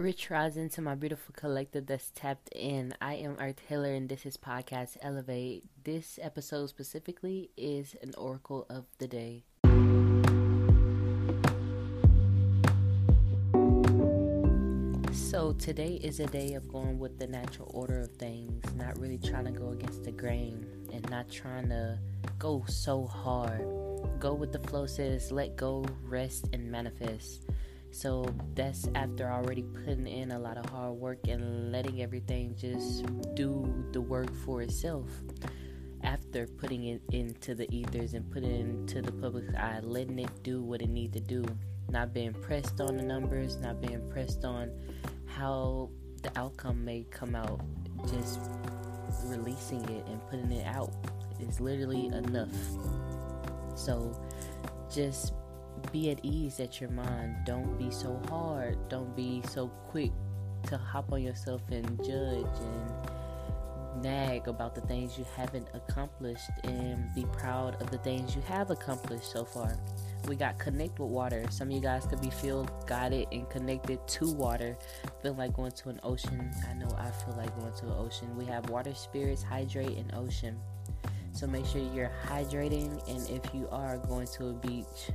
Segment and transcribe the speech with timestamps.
[0.00, 2.94] Rich rising to my beautiful collective that's tapped in.
[3.02, 5.64] I am Earth Hiller and this is Podcast Elevate.
[5.84, 9.44] This episode specifically is an oracle of the day.
[15.12, 19.18] So today is a day of going with the natural order of things, not really
[19.18, 20.64] trying to go against the grain
[20.94, 21.98] and not trying to
[22.38, 23.66] go so hard.
[24.18, 27.49] Go with the flow says let go, rest and manifest.
[27.92, 33.04] So that's after already putting in a lot of hard work and letting everything just
[33.34, 35.10] do the work for itself.
[36.02, 40.30] After putting it into the ethers and putting it into the public eye, letting it
[40.42, 41.44] do what it needs to do.
[41.90, 44.70] Not being pressed on the numbers, not being pressed on
[45.26, 45.90] how
[46.22, 47.60] the outcome may come out.
[48.06, 48.40] Just
[49.24, 50.92] releasing it and putting it out
[51.40, 52.54] is literally enough.
[53.74, 54.18] So
[54.92, 55.32] just
[55.92, 57.36] be at ease at your mind.
[57.44, 58.76] Don't be so hard.
[58.88, 60.12] Don't be so quick
[60.64, 67.12] to hop on yourself and judge and nag about the things you haven't accomplished and
[67.14, 69.76] be proud of the things you have accomplished so far.
[70.28, 71.44] We got connect with water.
[71.50, 74.76] Some of you guys could be feel guided and connected to water.
[75.22, 76.50] Feel like going to an ocean.
[76.68, 78.36] I know I feel like going to an ocean.
[78.36, 80.58] We have water spirits, hydrate, and ocean.
[81.32, 85.10] So make sure you're hydrating and if you are going to a beach,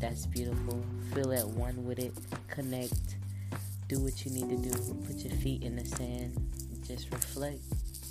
[0.00, 0.84] that's beautiful.
[1.14, 2.12] Feel at one with it.
[2.48, 3.16] Connect.
[3.88, 4.94] Do what you need to do.
[5.06, 6.34] Put your feet in the sand.
[6.86, 7.60] Just reflect.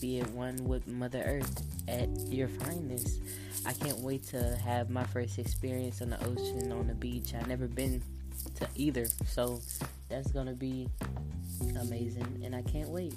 [0.01, 3.21] Be at one with Mother Earth at your finest.
[3.65, 7.33] I can't wait to have my first experience on the ocean, on the beach.
[7.33, 8.01] I've never been
[8.55, 9.07] to either.
[9.25, 9.59] So
[10.09, 10.89] that's going to be
[11.79, 12.41] amazing.
[12.43, 13.13] And I can't wait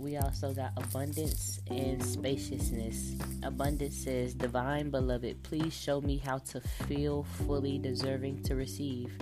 [0.00, 3.16] we also got abundance and spaciousness.
[3.42, 9.12] Abundance says, Divine beloved, please show me how to feel fully deserving to receive.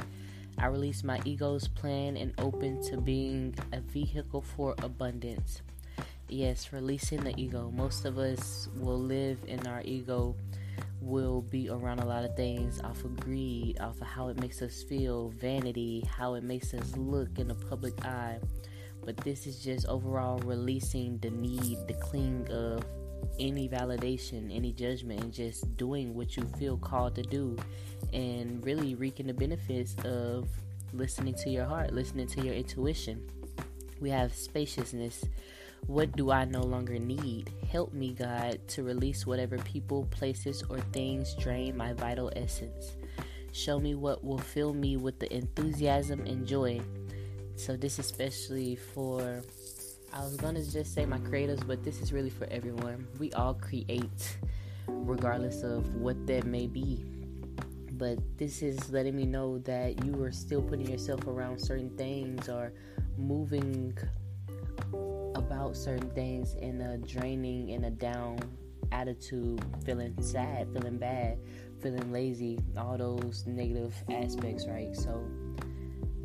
[0.59, 5.63] I release my ego's plan and open to being a vehicle for abundance.
[6.29, 7.71] Yes, releasing the ego.
[7.75, 10.35] Most of us will live in our ego,
[11.01, 14.63] will be around a lot of things off of greed, off of how it makes
[14.63, 18.39] us feel, vanity, how it makes us look in the public eye
[19.05, 22.85] but this is just overall releasing the need, the cling of
[23.39, 27.57] any validation, any judgment, and just doing what you feel called to do,
[28.13, 30.49] and really reaping the benefits of
[30.93, 33.23] listening to your heart, listening to your intuition.
[34.01, 35.25] We have spaciousness.
[35.87, 37.53] What do I no longer need?
[37.71, 42.97] Help me, God, to release whatever people, places, or things drain my vital essence.
[43.53, 46.81] Show me what will fill me with the enthusiasm and joy
[47.57, 49.43] so this is especially for
[50.13, 53.07] I was gonna just say my creators, but this is really for everyone.
[53.19, 54.37] We all create
[54.87, 57.05] regardless of what that may be.
[57.93, 62.49] But this is letting me know that you are still putting yourself around certain things
[62.49, 62.73] or
[63.17, 63.97] moving
[65.35, 68.39] about certain things in a draining in a down
[68.93, 71.39] attitude, feeling sad, feeling bad,
[71.81, 74.95] feeling lazy, all those negative aspects, right?
[74.95, 75.25] So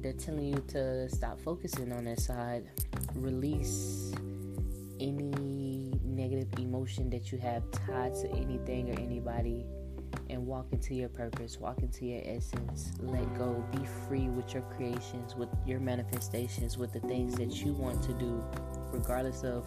[0.02, 2.70] they're telling you to stop focusing on that side.
[3.16, 4.14] Release
[5.00, 9.66] any negative emotion that you have tied to anything or anybody
[10.30, 12.92] and walk into your purpose, walk into your essence.
[13.00, 13.64] Let go.
[13.72, 18.14] Be free with your creations, with your manifestations, with the things that you want to
[18.14, 18.44] do,
[18.92, 19.66] regardless of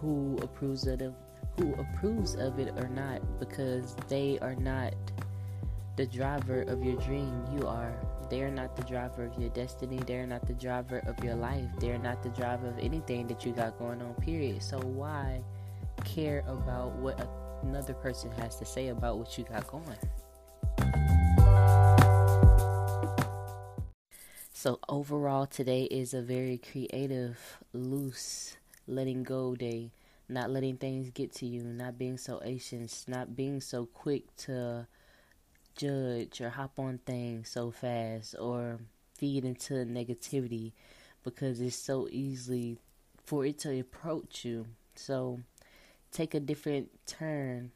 [0.00, 1.12] who approves of it,
[1.58, 4.94] who approves of it or not, because they are not
[5.96, 7.44] the driver of your dream.
[7.52, 7.94] You are.
[8.30, 10.00] They are not the driver of your destiny.
[10.06, 11.68] They are not the driver of your life.
[11.78, 14.62] They are not the driver of anything that you got going on, period.
[14.62, 15.42] So why
[16.04, 17.28] care about what
[17.62, 19.98] another person has to say about what you got going?
[24.52, 27.38] So, overall, today is a very creative,
[27.74, 28.56] loose,
[28.86, 29.92] letting go day.
[30.26, 34.86] Not letting things get to you, not being so anxious, not being so quick to
[35.76, 38.78] judge or hop on things so fast or
[39.16, 40.72] feed into negativity
[41.22, 42.78] because it's so easily
[43.24, 44.66] for it to approach you.
[44.94, 45.40] So
[46.12, 47.72] take a different turn.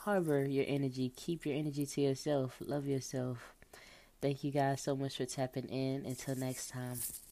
[0.00, 1.12] Harbor your energy.
[1.16, 2.56] Keep your energy to yourself.
[2.60, 3.54] Love yourself.
[4.20, 6.04] Thank you guys so much for tapping in.
[6.04, 6.98] Until next time.